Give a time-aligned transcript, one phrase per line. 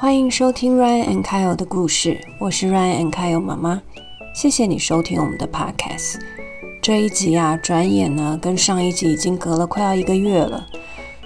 [0.00, 3.82] 欢迎收听 Ryan and Kyle 的故事，我是 Ryan and Kyle 妈妈。
[4.32, 6.20] 谢谢你收听我们的 Podcast。
[6.80, 10.64] 这一集啊，转眼呢，跟上一集已经隔了快要一个月了。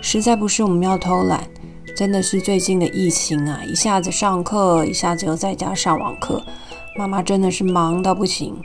[0.01, 1.47] 实在不是我们要偷懒，
[1.95, 6.43] 真的是最近的疫情啊，一下子上课，一下子又在家上网课，
[6.97, 8.57] 妈妈真的是忙到不行。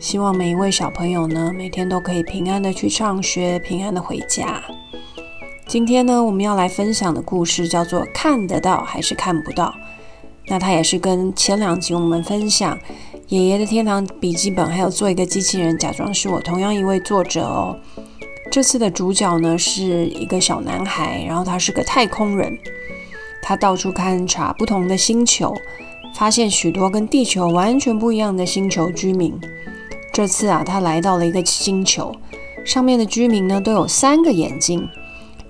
[0.00, 4.62] 希望每一位小朋友呢，每天都可以平安的去上学，平安的回家。
[5.66, 9.66] 今天呢，我们要来分享的故事叫做《看得到还是看不到》。
[10.46, 12.76] 那它也是跟前两集我们分享
[13.28, 17.76] 《爷爷的天堂笔记本》还有做一个机器人假装是我同样一位作者哦。
[18.52, 22.56] 这次的主角呢是一个小男孩，然后他是个太空人，
[23.42, 25.52] 他到处勘察不同的星球，
[26.14, 29.34] 发现许多跟地球完全不一样的星球居民。
[30.12, 32.14] 这次啊，他来到了一个星球，
[32.64, 34.86] 上面的居民呢都有三个眼睛。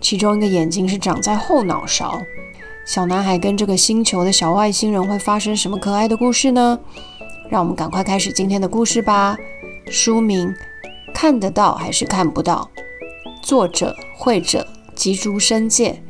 [0.05, 2.21] 其中一个眼睛是长在后脑勺。
[2.85, 6.79] 小男孩跟这个星球的小外星人会发生什么可爱的故事呢？
[7.49, 9.35] 让我们赶快开始今天的故事吧。
[9.91, 10.55] 书名：
[11.15, 12.69] 看得到还是看不到？
[13.43, 16.03] 作者：绘者吉竹伸介，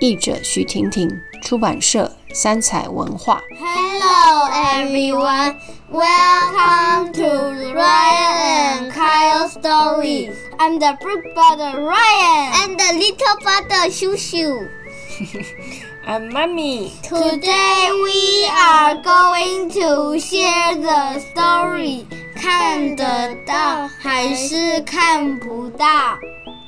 [0.00, 1.08] 译者：许婷婷，
[1.40, 3.40] 出版社：三彩文化。
[3.60, 5.54] Hello everyone,
[5.92, 6.89] welcome
[10.59, 14.69] I'm the big brother Ryan and the little brother Shoo Shoo.
[16.07, 16.93] I'm Mommy.
[17.01, 22.05] Today we are going to share the story.
[22.35, 25.87] 看得到还是看不到？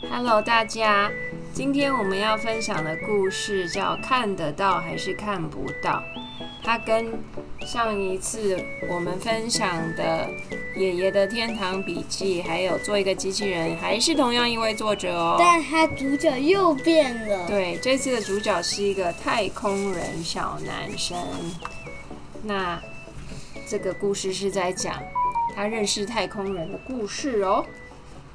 [0.10, 1.12] Hello，大家，
[1.54, 5.92] 今天我们要分享的故事叫《看得到还是看不到》。
[6.65, 7.13] 它跟
[7.67, 8.57] 上一次
[8.89, 10.29] 我们分享的
[10.79, 15.37] 《爷爷的天堂笔记》还有做一个机器人，还是同样一位作者哦。
[15.39, 17.49] 但他主角又变了。
[17.49, 21.19] 对，这次的主角是一个太空人小男生。
[22.45, 22.81] 那
[23.69, 24.95] 这个故事是在讲
[25.55, 27.65] 他认识太空人的故事哦。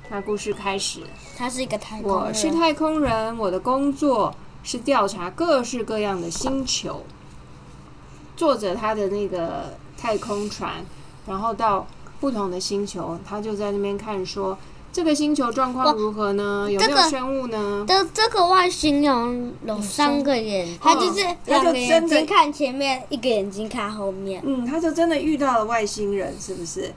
[0.09, 1.01] 那故事开始。
[1.37, 2.27] 他是一个太空人。
[2.27, 7.03] 我是太空人，我的工作是调查各式各样的星球，
[8.37, 10.75] 坐着他的那个太空船，
[11.25, 11.85] 然后到
[12.21, 14.57] 不同的星球，他就在那边看说
[14.93, 16.67] 这个星球状况如何呢？
[16.71, 17.83] 有没有生物呢？
[17.87, 24.41] 这这个外星人有三个眼，他就是他就两个眼真的睛看前面，一个眼睛看后面。
[24.45, 26.93] 嗯，他就真的遇到了外星人，是不是？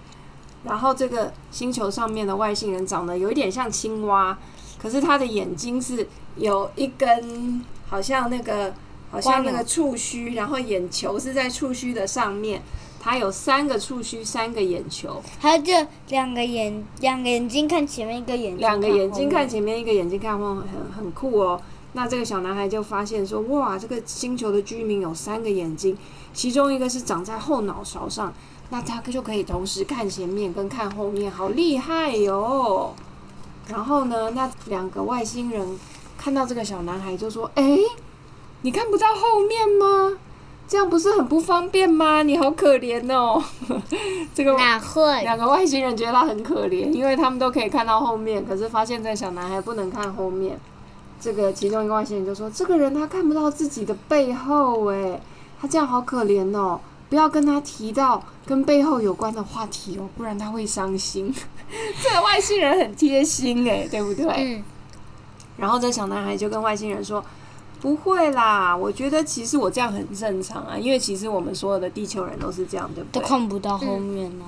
[0.62, 4.38] 然后这个星球上面的外星人长得有一点像青蛙，
[4.78, 8.72] 可是他的眼睛是有一根，好像那个
[9.10, 12.62] 好像那个触须，然后眼球是在触须的上面。
[13.02, 19.62] 它有三个触须，三个眼球，还有这两个眼，两个眼睛看前面，一个眼睛两个眼睛看前。
[19.62, 21.58] 面，一个眼睛看后面，很很酷哦。
[21.94, 25.96] 那这个小男孩就发现说，哇，这个星球的居民有三个眼睛，
[26.34, 28.30] 其中一个是长在后脑勺上，
[28.68, 32.94] 那他就可以同时看前面跟看后面，好厉害哟、
[33.66, 35.78] 然后呢，那两个外星人
[36.18, 37.78] 看到这个小男孩就说：“哎，
[38.62, 40.18] 你看不到后面吗？
[40.68, 42.22] 这样不是很不方便吗？
[42.22, 43.42] 你好可怜哦。
[44.32, 45.22] ”这个哪会？
[45.22, 50.58] 两个外星人觉得他很可怜，因为他们都可以看到后面，可是发现这个小男孩不能看后面。
[51.20, 55.20] 这个其中一个外星人就说：“这个人他看不到自己的背后，诶，
[55.60, 61.34] 他这样好可怜哦，不要跟他提到跟背后有关的话题哦，不然他会伤心。
[62.02, 64.26] ”这个外星人很贴心，诶，对不对？
[64.36, 64.64] 嗯，
[65.56, 67.22] 然后这小男孩就跟外星人说
[67.80, 74.44] ：“不会啦，我觉得其实我这样很正常啊，因为其实我们所有的地球人都是这样，对不对都？”看不到后面呢。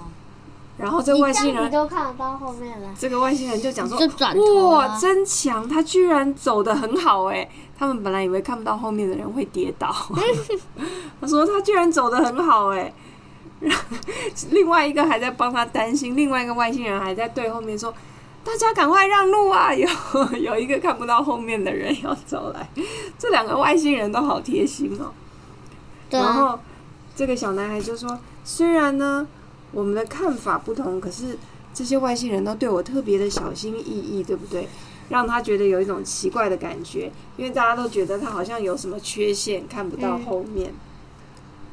[0.78, 2.88] 然后这外星人都看得到后面了。
[2.98, 4.42] 这个外星人就讲说就转头
[4.72, 5.68] ：“啊哇，真强！
[5.68, 7.46] 他居然走得很好哎！
[7.78, 9.94] 他们本来以为看不到后面的人会跌倒，
[11.20, 12.92] 他说他居然走得很好哎。
[13.60, 13.84] 然后
[14.50, 17.92] 另外一个还在帮他担心，另外一个外星人还在对后面说：
[18.44, 19.72] 大家赶快让路啊！
[19.74, 19.88] 有
[20.38, 22.68] 有一个看不到后面的人要走来。
[23.18, 25.12] 这两个外星人都好贴心哦。
[26.10, 26.58] 对啊，然后
[27.14, 29.26] 这个小男孩就说：“虽然呢，
[29.70, 31.38] 我们的看法不同，可是
[31.72, 34.68] 这些外星人都对我特别的小心翼翼，对不对？
[35.08, 40.72] 让他觉得有一种奇怪的感觉，因为大家都觉得他好像有什么缺陷，看不到后面。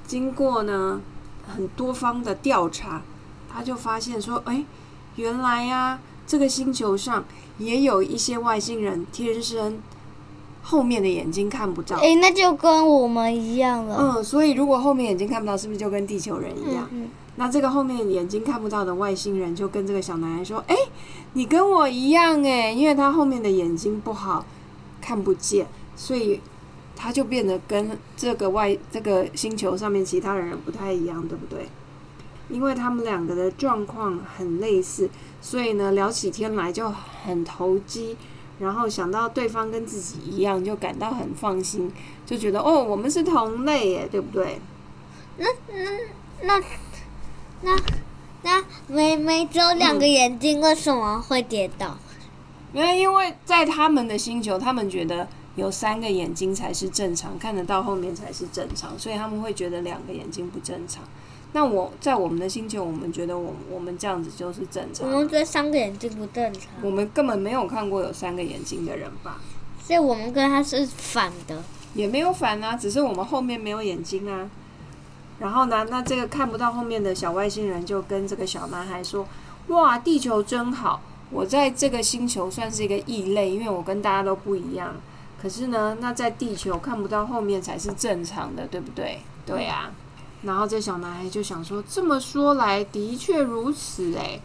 [0.06, 1.00] 经过呢
[1.48, 3.02] 很多方的调查，
[3.52, 4.66] 他就发现说：，哎，
[5.16, 6.00] 原来呀、
[6.30, 7.26] 这个星球上
[7.58, 9.80] 也有一些外星人天生
[10.62, 11.98] 后面的眼睛看不到。
[11.98, 13.98] 哎，那就跟我们一样了。
[14.18, 16.88] 嗯，所以如果后面眼睛看不到，是不是就跟地球人一样？
[16.92, 20.76] 嗯那这个后面眼睛看不到的外星人就跟这个小男孩说：“哎、
[21.34, 24.46] 你跟我一样哎，因为他后面的眼睛不好，
[25.00, 25.66] 看不见，
[25.96, 26.42] 所以
[26.98, 31.70] 他就变得跟这个外这个星球上面其他人不太一样，对不对？
[32.50, 35.10] 因为他们两个的状况很类似，
[35.42, 36.92] 所以呢聊起天来就
[37.24, 38.18] 很投机，
[38.60, 41.92] 然后想到对方跟自己一样，就感到很放心，
[42.26, 44.60] 就觉得哦，我们是同类耶，对不对？
[45.38, 45.46] 那
[46.42, 46.64] 那那
[47.62, 47.78] 那
[48.42, 51.98] 那每每只有两个眼睛，为什么会跌倒？
[52.74, 61.04] 因为因为在他们的星球，他们觉得有三个眼睛才是正常，看得到后面才是正常，所以他们会觉得两个眼睛不正常。
[61.52, 65.18] 那我在我们的星球，我们觉得我我们这样子就是正常我。
[65.18, 69.40] 们觉得三个眼睛不正常，我们根本没有看过有三个眼睛的人吧？
[69.84, 71.64] 所以我们跟他是反的。
[71.96, 74.48] 也没有反啊，只是我们后面没有眼睛啊。
[75.40, 79.26] 然后呢，那这个看不到后面的小外星人就跟这个小男孩说
[79.70, 81.02] ：“哇，地球真好，
[81.32, 84.96] 我在这个星球算是一个异类，因为我跟大家都不一样。
[85.42, 89.22] 可是呢，那在地球看不到后面才是正常的，对不对？
[89.48, 89.92] 对啊。
[90.44, 94.42] 然后这小男孩就想说：这么说来，的确如此诶。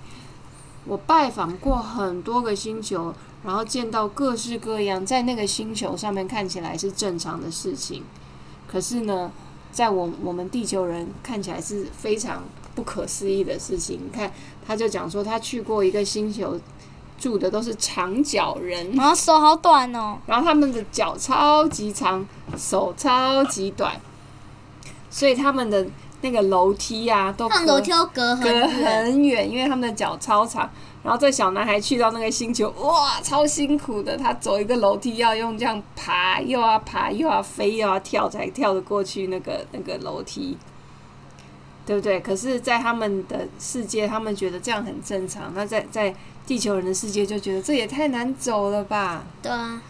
[0.86, 8.02] 我拜访过很多个星球，然后见到各式各样在那个星球上面看起来是正常的事情，
[8.68, 9.32] 可是呢，
[9.72, 12.42] 在我我们地球人看起来是非常
[12.74, 13.98] 不可思议的事情。
[14.04, 14.30] 你看，
[14.66, 16.60] 他就讲说他去过一个星球，
[17.18, 22.26] 住的都是长脚人，然后手好短哦，然后他们的脚超级长，
[22.58, 23.98] 手超级短，
[25.14, 25.86] 所以他们的
[26.22, 30.68] 那个楼梯啊都上隔楼梯要隔很隔，很远，因为他们的脚超长。
[31.04, 34.16] 然后这小男孩去到那个星球，哇，超辛苦的。
[34.16, 40.58] 他走一个楼梯要用这样爬，又要爬，又要飞，又要跳，才跳得过去那个那个楼梯，
[41.86, 42.18] 对不对？
[42.18, 45.52] 可是，在他们的世界，他们觉得这样很正常。
[45.54, 46.12] 那在在
[46.44, 49.24] 地球人的世界，就觉得这也太难走了吧。
[49.40, 49.80] 对啊。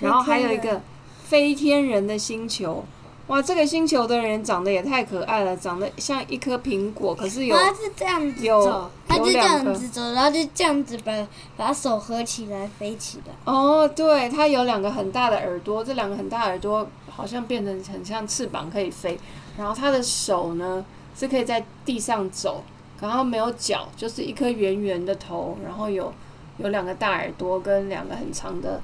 [0.00, 0.82] 然后还有一个
[1.24, 2.84] 飞天人的星球，
[3.28, 11.26] 哇，这个星球的人长得也太可爱了，长得像一颗苹果，可是有他是这样子有走，他就这样子走，然后就这样子把
[11.56, 13.32] 把手合起来飞起来。
[13.50, 19.18] 哦，对，它有两个很大的耳朵，这两个很大耳朵好像变成很像翅膀可以飞，
[19.56, 20.84] 然后它的手呢
[21.16, 22.62] 是可以在地上走，
[23.00, 26.12] 然后没有脚，就是一颗圆圆的头，然后有
[26.58, 28.82] 有两个大耳朵跟两个很长的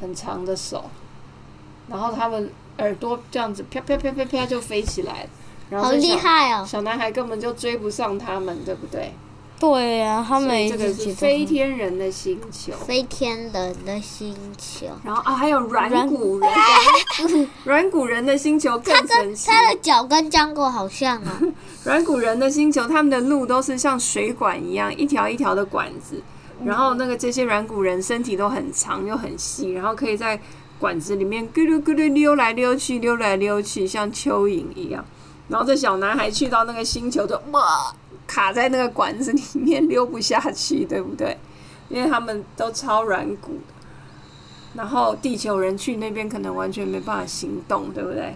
[0.00, 0.84] 很长的手，
[1.88, 5.28] 然后它们耳朵这样子啪啪啪啪啪就飞起来了，
[5.70, 6.66] 然后好厉害哦！
[6.68, 9.12] 小男孩根本就追不上他们，对不对？
[9.56, 12.72] 对呀、他们这个是飞天人的星球。
[12.72, 19.48] 飞天人的星球，然后啊，还有软骨人，软骨人的星球更神奇。
[19.48, 21.40] 他的脚跟江狗好像啊。
[21.84, 26.20] 软骨人的星球，他们的路都是像水管一样，一条一条的管子。
[26.64, 30.38] 然后那个这些软骨人身体都很长又很细，然后可以在
[30.78, 35.04] 管子里面咕噜咕噜溜来溜去，溜来溜去，像蚯蚓一样。
[35.48, 37.94] 然后这小男孩去到那个星球就哇，
[38.26, 41.36] 卡在那个管子里面溜不下去，对不对？
[41.88, 43.60] 因为他们都超软骨。
[44.74, 48.34] 然后地球人去那边可能完全没办法行动，对不对？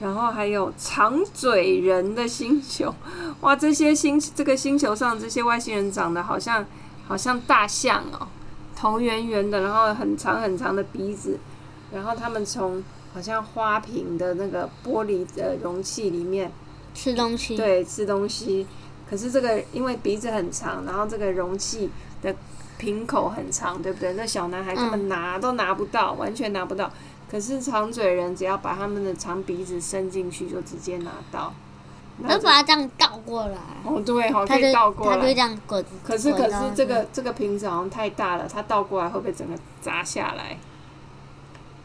[0.00, 2.92] 然后还有长嘴人的星球，
[3.40, 6.66] 哇，这些星这个星球上这些外星人长得好像
[7.06, 8.26] 好像大象哦，
[8.82, 11.38] 头圆圆的，然后很长很长的鼻子，
[11.92, 12.82] 然后他们从
[13.14, 16.50] 好像花瓶的那个玻璃的容器里面
[16.92, 17.56] 吃东西。
[17.56, 18.66] 对，吃东西。
[19.08, 21.90] 可是这个因为鼻子很长，然后这个容器
[22.22, 22.34] 的
[22.76, 24.14] 瓶口很长，对不对？
[24.14, 26.90] 那小男孩根本拿都拿不到，完全拿不到。
[27.30, 31.54] 可是长嘴人只要把他们的长鼻子伸进去，就直接拿到。
[32.22, 35.32] 然后把它这样倒过来，哦，对，好，可以倒过它就这来。
[35.34, 35.84] 样滚。
[36.04, 40.56] 可是可是这个这个瓶子好像太大了，它倒过来会不会整个砸下来？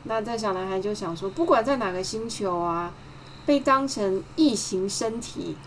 [0.03, 2.91] 那这小男孩就想说，不管在哪个星球啊，
[3.45, 5.57] 被当成异形身体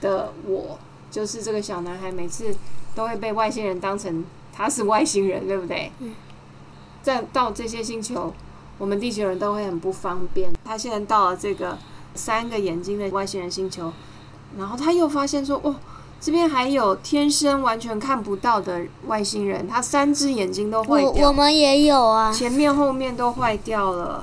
[0.00, 0.78] 的我，
[1.10, 2.54] 就是这个小男孩，每次
[2.94, 5.90] 都会被外星人当成他是外星人，对不对？
[6.00, 6.14] 嗯。
[7.00, 8.34] 再到这些星球，
[8.76, 10.50] 我们地球人都会很不方便。
[10.62, 11.78] 他现在到了这个
[12.18, 13.92] 三个眼睛的外星人星球，
[14.58, 15.76] 然后他又发现说，哦，
[16.20, 24.22] 这边还有天生完全看不到的外星人，他三只眼睛都坏掉我我，们也有啊，前面后面都坏掉了。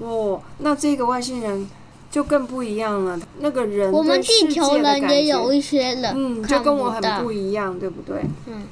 [0.00, 1.70] 哇，那这个外星人
[2.10, 3.18] 就更不一样了。
[3.38, 8.24] 那个人我们地球人也有一些人嗯，就跟我很不一样，对不对？
[8.46, 8.66] 嗯。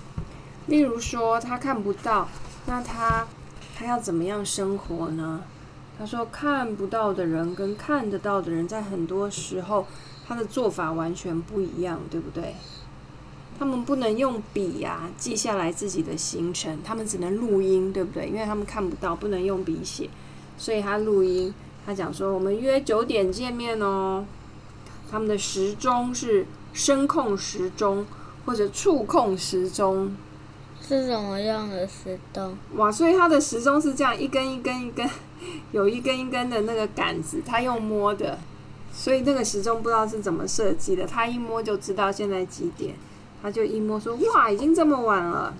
[0.67, 2.29] 例如说，他看不到，
[2.67, 3.27] 那他
[3.77, 5.41] 他要怎么样生活呢？
[6.03, 9.87] 他说，看不到的人跟看得到的人，在很多时候
[10.27, 12.57] 他的做法完全不一样，对不对？
[13.57, 18.27] 他们不能用笔呀、记下来自己的行程，他们只能录音，对不对？
[18.27, 20.11] 因为他们看不到，不能用笔写，
[20.59, 21.55] 所以他录音，
[21.87, 24.25] 他讲说我们约九点见面哦。
[25.09, 28.05] 他们的时钟是声控时钟
[28.45, 30.17] 或者触控时钟。
[30.85, 32.59] 是什么样的时钟？
[32.75, 35.09] 哇，所以他的时钟是这样一根一根一根，
[35.73, 38.39] 有一根一根的那个杆子，他用摸的，
[38.93, 42.95] 所以那个时钟不知道是怎么设计的，他一摸就知道现在几点，
[43.43, 45.55] 他就一摸说哇，已经这么晚了。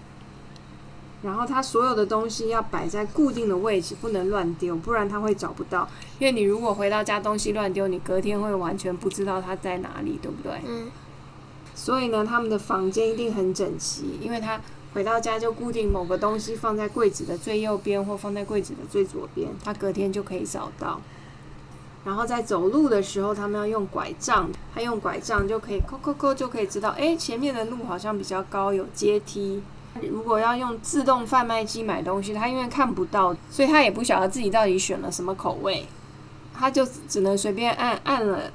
[1.23, 5.89] 然后他所有的东西要摆在固定的位置，不能乱丢，不然他会找不到。
[6.19, 10.61] 因为你如果回到家东西乱丢，你隔天会完全不知道它在哪里，对不对？
[10.67, 10.91] 嗯。
[11.77, 14.61] 所以呢，他们的房间一定很整齐，因为他
[14.95, 21.01] 回到家就固定某个东西放在柜子的最右边，或放在柜子的最左边，他隔天就可以找到。
[22.05, 29.63] 然后在走路的时候，他们要用拐杖，他用拐杖就可以扣扣扣就可以知道，哎，前面的路好像比较高，有阶梯。
[30.11, 35.87] 如果要用自动贩卖机买东西，他因为看不到，所以他也不晓得自己到底选了什么口味，
[36.53, 38.51] 他就只能随便按按了，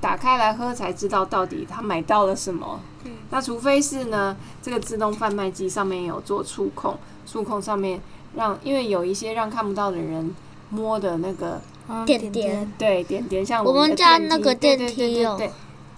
[0.00, 2.80] 打开来喝才知道到底他买到了什么。
[3.30, 8.00] 那除非是呢，这个自动贩卖机上面有做触控，触控上面
[8.34, 10.34] 让，因为有一些让看不到的人
[10.70, 11.60] 摸的那个
[12.04, 15.40] 点点，对点点，像我们家那个电梯有，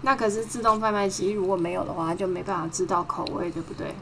[0.02, 3.94] 那可是自动贩卖机如果没有的话，他就没办法知道口味，对不对？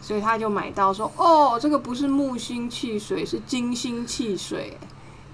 [0.00, 4.76] 所以他就买到说：“哦，这个不是木星汽水，是金星汽水。”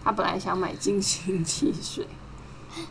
[0.02, 2.06] 他本来想买金星汽水，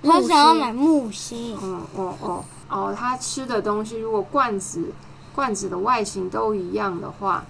[0.03, 1.57] 他想要买木星。
[1.61, 4.93] 嗯哦哦哦，他吃的东西如果罐子
[5.35, 7.43] 罐子的外形都一样的话，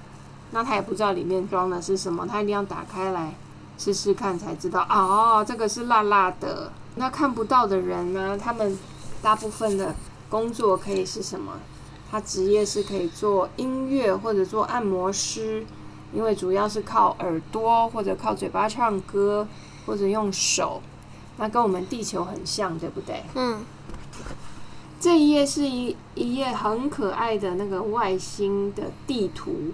[0.51, 3.33] 那他也不知道里面装的是什么，他一定要打开来
[3.77, 4.85] 试试看才知道。
[4.89, 6.71] 哦，这个是辣辣的。
[6.95, 8.37] 那看不到的人呢？
[8.37, 8.77] 他们
[9.21, 9.95] 大部分的
[10.29, 11.53] 工作可以是什么？
[12.11, 15.65] 他职业是可以做音乐或者做按摩师，
[16.13, 19.47] 因为主要是靠耳朵或者靠嘴巴唱歌
[19.85, 20.81] 或者用手，
[21.41, 23.23] 那跟我们地球很像，对不对？
[23.33, 23.65] 嗯。
[24.99, 29.71] 这一页是一一页很可爱的那个外星的地图，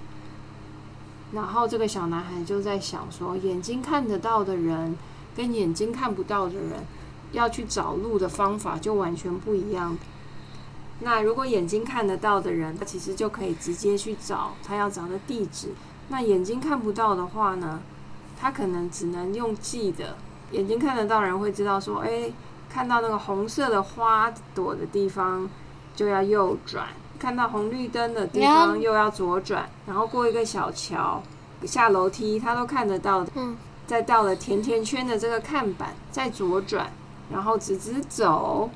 [1.33, 4.97] 然后这个小男孩就在想说，眼睛看得到的人
[5.35, 6.85] 跟眼睛看不到的人
[7.33, 9.97] 要去找路的方法就完全不一样。
[11.01, 15.73] 那如果眼睛看得到的人，他其实就可以直接去找他要找的地址。
[16.07, 17.81] 那眼睛看不到的话呢，
[18.39, 20.15] 他可能只能用记的。
[20.51, 22.31] 眼睛看得到人会知道说，哎，
[22.69, 25.49] 看到那个红色的花朵的地方
[25.95, 26.87] 就要右转，
[27.19, 31.21] 看到红绿灯的地方又要左转，然后过一个小桥，
[31.65, 33.31] 下楼梯他都看得到的。
[33.35, 33.57] 嗯。
[33.87, 36.91] 再到了甜甜圈的这个看板，再左转，
[37.31, 38.69] 然后直直走。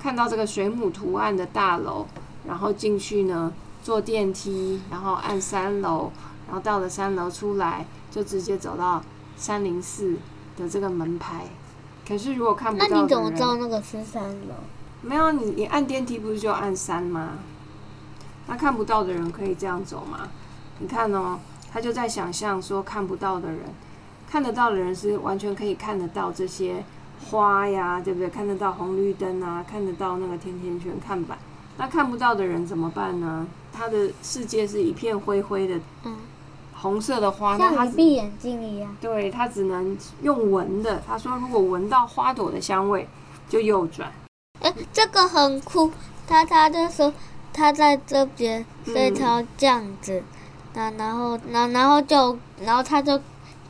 [0.00, 2.06] 看到这个水母图案的大楼，
[2.46, 3.52] 然后进去呢，
[3.82, 6.10] 坐电梯，然后按三楼，
[6.46, 9.02] 然后到了三楼出来，就直接走到
[9.36, 10.16] 三零四
[10.60, 11.46] 的这个门牌。
[12.06, 14.54] 可是如果看不到，那你怎么知道那个是三楼？
[15.00, 17.30] 没有，你你按电梯不是就按三吗？
[18.46, 20.28] 那看不到的人可以这样走吗？
[20.78, 21.38] 你看哦，
[21.72, 23.60] 他就在想象说看不到的人，
[24.28, 26.84] 看得到的人是完全可以看得到这些。
[27.30, 28.30] 花呀，对不对？
[28.30, 31.36] 看得到红绿灯啊，看得到那个甜甜圈看板。
[31.76, 33.46] 那看不到的人怎么办呢？
[33.74, 36.16] 他的世界是一片灰灰的，嗯，
[36.80, 38.96] 红色的花，那他闭眼睛一样。
[39.00, 41.00] 对他只能用闻的。
[41.06, 43.06] 他说，如果闻到花朵的香味，
[43.48, 44.10] 就右转。
[44.60, 45.90] 哎，这个很酷。
[46.26, 47.12] 他他就说
[47.52, 50.22] 他在这边，所以他这样子。
[50.74, 53.20] 那然后，然然后就，然后他就。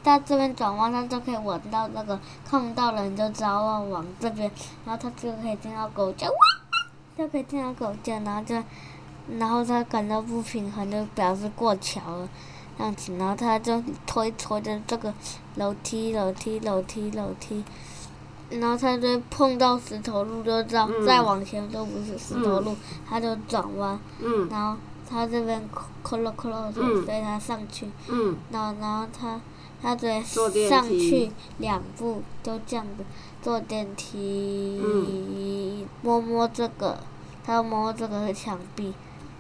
[0.02, 4.50] 在这边转弯，他就可以闻到那个看不到人就知道要往这边，
[4.86, 6.26] 然后他就可以听到狗叫，
[7.18, 8.54] 就可以听到狗叫，然后就，
[9.38, 12.26] 然后他感到不平衡，就表示过桥了，
[12.80, 15.12] 这样子，然后他就推推着这个
[15.56, 17.62] 楼梯楼梯楼梯楼梯，
[18.48, 22.74] 然后他就碰到石头路，就知道再往前都不是石头路，
[23.06, 24.00] 他就转弯，
[24.48, 25.62] 然后他这边
[26.02, 27.86] 扣了扣了，所以他上去，
[28.50, 29.38] 然后然后他。
[29.82, 33.04] 他得上去两步，就这样子
[33.40, 34.78] 坐电梯，
[36.02, 37.00] 摸摸这个，
[37.42, 38.92] 他摸这个墙壁，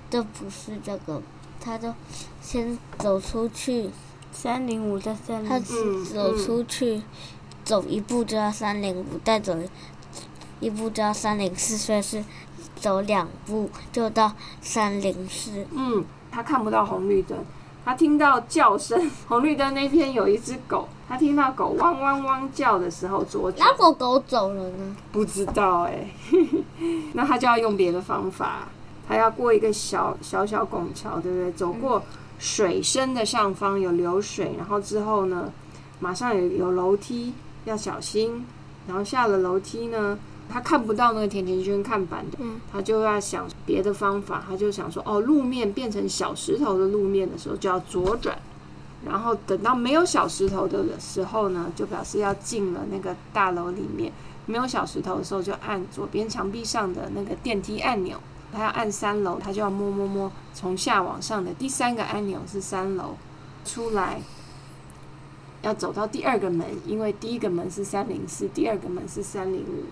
[0.08, 1.20] 这不是这个，
[1.60, 1.92] 他就
[2.40, 3.90] 先走出去，
[4.32, 7.02] 三零五再三零他走出去，
[7.64, 9.56] 走一步就要三零五，再走
[10.58, 12.24] 一步就要三零四，所以是
[12.76, 15.66] 走两步就到三零四。
[15.72, 17.38] 嗯，他看不到红绿灯。
[17.82, 20.86] 他听到叫声，红绿灯那边有一只狗。
[21.08, 23.66] 他听到狗汪汪汪叫的时候，左转。
[23.66, 24.96] 那狗狗走了呢？
[25.10, 26.10] 不知道哎。
[27.14, 28.68] 那他就要用别的方法，
[29.08, 31.52] 他要过一个小小小拱桥，对不对？
[31.52, 32.02] 走过
[32.38, 35.52] 水深的上方有流水，然后之后呢，
[35.98, 38.44] 马上有有楼梯，要小心。
[38.88, 48.36] 然后下了楼梯呢，他看不到那个甜甜圈看板的，嗯他就要想别的方法，他就想说，哦，路面变成小石头的路面的时候就要左转，
[49.04, 54.12] 然后等到没有小石头的时候呢，就表示要进了那个大楼里面。
[54.46, 58.16] 没有小石头的时候，就按左边墙壁上的那个电梯按钮。
[58.52, 63.16] 他要按三楼，他就要摸摸摸，从下往上的第三个按钮是三楼，
[63.64, 64.20] 出来
[65.62, 69.84] 要走到第二个门，因为第一个门是三零四，第二个门是三零五。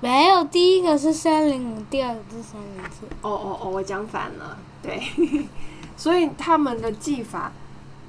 [0.00, 3.06] 没有，第一个是三零五，第二个是三零四。
[3.22, 5.02] 哦哦哦，我讲反了，对，
[5.96, 7.50] 所以他们的技法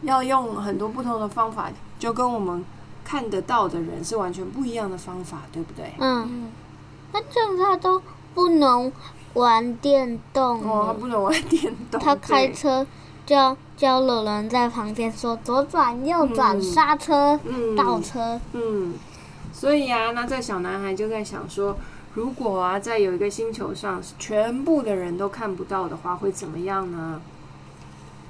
[0.02, 2.66] 要用很多不同的方法，就跟我们
[3.06, 5.94] 看得到的人是完全不一样的方法，对不对？
[6.00, 6.52] 嗯，
[7.14, 8.02] 那这样他都
[8.34, 8.92] 不能
[9.36, 10.94] 玩电动哦，他。
[10.94, 12.86] 不能玩电动，他开车
[13.25, 18.39] 叫叫了人在旁边说左转右转嗯刹车嗯倒车。
[18.54, 18.94] 嗯，
[19.54, 21.77] 所以啊，那这小男孩就在想说，
[22.13, 27.22] 如果啊，在有一个星球上，全部的人都看不到的话，会怎么样呢？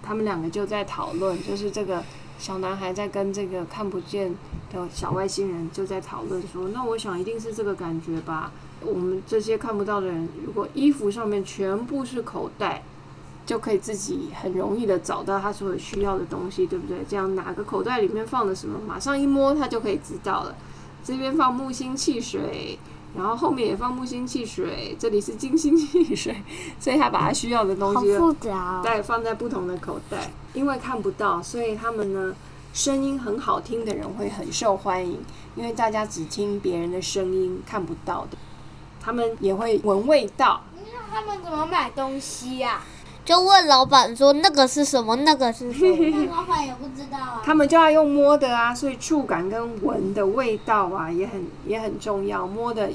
[0.02, 2.04] 他们两个就在讨论，就是这个
[2.38, 4.36] 小男孩在跟这个看不见
[4.72, 8.52] 的小外星人就在讨论说，那我想一定是这个感觉吧。
[8.86, 12.84] 我们这些看不到的人，如果衣服上面全部是口袋，
[13.46, 16.98] 就可以自己很容易的找到他所有需要的东西，对不对？
[17.08, 20.56] 这样哪个口袋里面放的什么，马上一摸他就可以知道了。
[21.04, 22.80] 这边放木星汽水，
[23.16, 26.36] 然后后面也放木星汽水，这里是金星汽水，
[26.80, 28.82] 所以他把他需要的东西复杂哦。
[28.84, 30.32] 袋放在不同的口袋。
[30.54, 32.34] 因为看不到，所以他们呢，
[32.74, 35.20] 声音很好听的人会很受欢迎，
[35.56, 38.38] 因为大家只听别人的声音，看不到的。
[39.06, 42.82] 他们也会闻味道，那他们怎么买东西呀、
[43.24, 45.96] 就问老板说那个是什么，那个是什么。
[46.26, 47.42] 那老板也不知道啊。
[47.46, 52.48] 他们就要用摸的啊，所以触感跟闻的味道啊也很也很重要。
[52.48, 52.90] 摸的，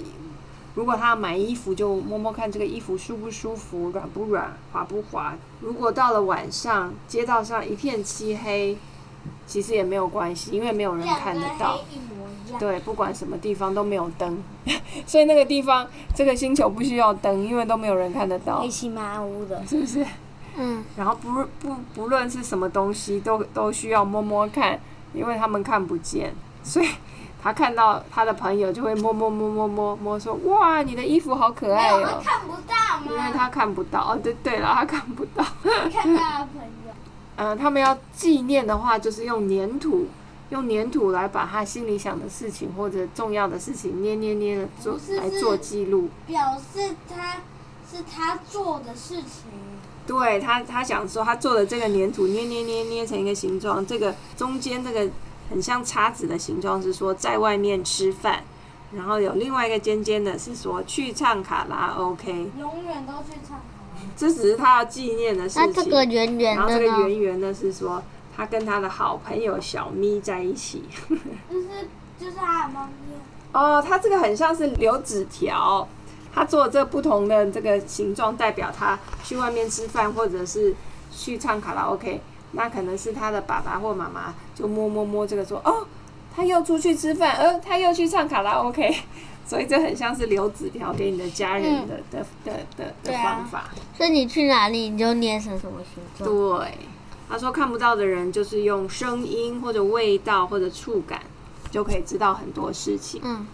[0.74, 5.36] 如果他要买衣服，就摸摸看这个衣服舒不舒服、软不软、滑不滑。
[5.60, 8.76] 如果到了晚上，街道上一片漆黑，
[9.46, 11.78] 其实也没有关系，因为没有人看得到。
[12.50, 12.60] 一样。
[12.60, 14.42] 对，不管什么地方都没有灯，
[15.06, 19.64] 所以那个地方这个星球不需要灯，因为都没有人看得到黑，漆麻乌的。
[19.66, 20.04] 是不是？
[20.56, 24.78] 嗯，然后不不不论是什么东西，都都需要摸摸看，
[25.14, 26.88] 因为他们看不见，所以
[27.42, 32.74] 他看到他的朋友就会摸摸摸摸摸摸说：“哇，你的衣服好可爱哦他！”看不到
[33.06, 33.32] 因为。
[33.32, 34.12] 他看不到。
[34.12, 35.44] 哦，对对了，他看不到。
[35.90, 36.92] 看到他朋友。
[37.36, 40.06] 嗯、 他们要纪念的话，就是用粘土，
[40.50, 46.08] 用粘土来把他心里想的事情或者重要的事情捏捏捏的做来做记录。
[46.26, 47.38] 表示他
[47.90, 49.50] 是他做的事情。
[50.06, 55.08] 对他，他想说他做的这个粘土捏捏捏捏成一个形状，这个中间这个
[55.48, 58.42] 很像叉子的形状是说在外面吃饭，
[58.92, 64.02] 然后有另外一个尖尖的是说去唱卡拉 OK，永远都去唱卡拉。
[64.16, 66.12] 这只是他要纪念的事那这个情。
[66.12, 67.08] 圆圆然后这个？
[67.08, 68.02] 圆圆的是说
[68.40, 70.82] 他跟他的好朋友小咪在一起。
[71.50, 71.68] 就是
[72.18, 73.12] 就是他的猫咪。
[73.52, 75.86] 哦，他这个很像是留纸条，
[76.32, 80.74] 他做这不同的这个形状，代表他去外面吃饭或者是
[81.14, 82.22] 去唱卡拉 OK。
[82.52, 85.86] 那可能是他的爸爸或妈妈就摸摸摸这个说，哦，
[86.34, 88.96] 他又出去吃饭，呃，他又去唱卡拉 OK。
[89.46, 93.64] 所以这很像是留纸条给你的家人的、的的的方法。
[93.94, 96.60] 所以你去哪里你就捏成什么形状。
[96.60, 96.78] 对，
[97.30, 101.22] 他说看不到的人就是用声音或者味道或者触感
[101.70, 103.20] 就可以知道很多事情。
[103.24, 103.46] 嗯，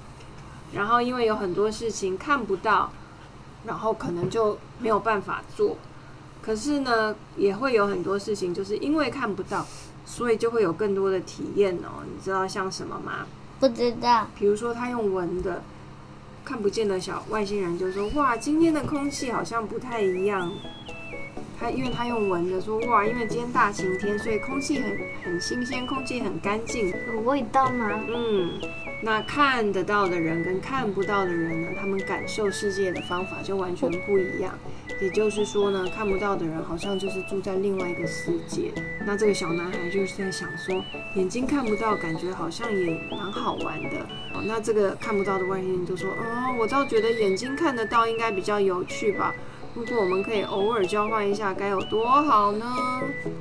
[0.73, 2.91] 然后因为有很多事情看不到，
[3.67, 5.77] 然后可能就没有办法做。
[6.41, 9.67] 可是呢，也会有很多事情，就是因为看不到，
[10.07, 12.03] 所以就会有更多的体验哦。
[12.05, 13.27] 你知道像什么吗？
[13.61, 14.27] 不知道。
[14.39, 15.63] 比如说他用闻的，
[16.45, 20.51] 看不见的小外星人就说：“哇，今天的空气好像不太一样。”
[21.59, 27.99] 他因为他用闻的说：“哇，因为今天大晴天，所以空气很很新鲜，空气很干净。”有味道吗？
[28.09, 28.53] 嗯，
[29.03, 34.53] 那看得到的人跟看不到的人呢，他们感受世界的方法就完全不一样。
[35.01, 38.73] 也就是说呢，看不到的人好像就是住在另外一个世界。
[39.07, 40.83] 那这个小男孩就是在想说，
[41.17, 43.99] 眼睛看不到，感觉好像也蛮好玩的。
[44.35, 49.35] 哦，那这个看不到的外星人就说：“哦，我倒觉得眼睛看得到应该比较有趣吧。”
[49.77, 52.65] 如果我们可以偶尔交换一下，该有多好呢？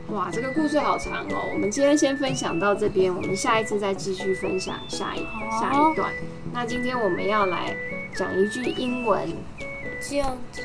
[0.10, 1.50] 哇，这个故事好长哦。
[1.54, 5.19] 我们今天先分享到这边，我们下一次再继续分享下一
[5.50, 6.12] 下一段。
[6.52, 7.74] 那今天我们要来
[8.13, 9.30] 讲一句英文，
[10.02, 10.62] 叫做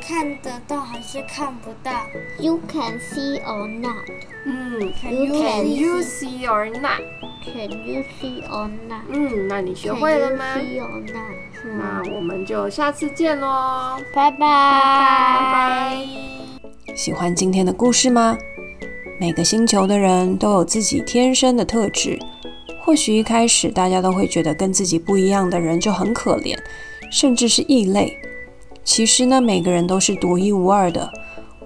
[0.00, 1.90] 看得到还是看不到
[2.38, 4.08] ？You can see or not.
[4.44, 9.02] 嗯 You can you see or not？Can you see or not？
[9.08, 11.47] 嗯，那你学会了吗？Can see or not？
[11.64, 14.46] 那我们就下次见喽，拜拜拜
[15.52, 15.96] 拜。
[16.94, 18.36] 喜欢今天的故事吗？
[19.20, 22.18] 每个星球的人都有自己天生的特质。
[22.80, 26.56] 或许一开始大家都会觉得跟自己不一样的人就很可怜，
[27.10, 28.16] 甚至是异类。
[28.82, 31.12] 其实呢，每个人都是独一无二的。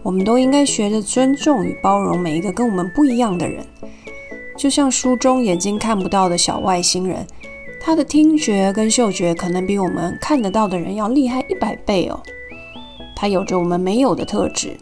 [0.02, 3.64] 我们都应该学着尊重与包容每一个跟我们不一样的人。
[4.56, 7.24] 就像书中眼睛看不到的小外星人，
[7.84, 12.22] 他的听觉跟嗅觉可能比我们看得到的人要厉害一百倍哦。
[13.16, 14.76] 他有着我们没有的特质，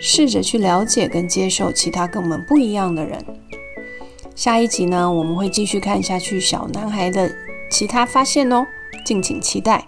[0.00, 3.18] 试着去了解跟接受其他跟我们不一样的人。
[4.36, 7.28] 下一集呢，我们会继续看下去小男孩的
[7.68, 8.64] 其他发现哦，
[9.04, 9.84] 敬请期待。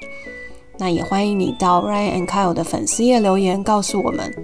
[0.78, 4.34] 那也欢迎你到 Ryan and Kyle 的粉丝页留言，告诉我们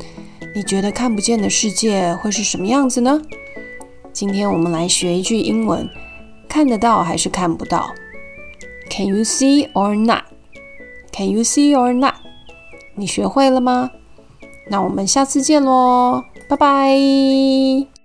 [0.54, 3.20] 你觉得看不见的世界会是什么样子呢？
[4.12, 5.88] 今天我们来学一句英文，
[6.48, 7.90] 看得到还是看不到
[8.90, 10.24] ？Can you see or not?
[11.12, 12.14] Can you see or not?
[12.94, 13.90] 你学会了吗？
[14.70, 17.97] 那我们下次见喽，拜拜。